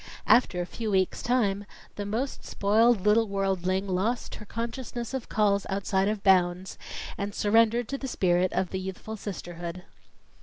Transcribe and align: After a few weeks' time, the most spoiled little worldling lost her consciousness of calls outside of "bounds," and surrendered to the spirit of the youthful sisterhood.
After 0.25 0.59
a 0.61 0.65
few 0.65 0.89
weeks' 0.89 1.21
time, 1.21 1.63
the 1.95 2.07
most 2.07 2.43
spoiled 2.43 3.01
little 3.05 3.27
worldling 3.27 3.87
lost 3.87 4.33
her 4.41 4.45
consciousness 4.47 5.13
of 5.13 5.29
calls 5.29 5.67
outside 5.69 6.07
of 6.07 6.23
"bounds," 6.23 6.79
and 7.19 7.35
surrendered 7.35 7.87
to 7.89 7.99
the 7.99 8.07
spirit 8.07 8.51
of 8.51 8.71
the 8.71 8.79
youthful 8.79 9.15
sisterhood. 9.15 9.83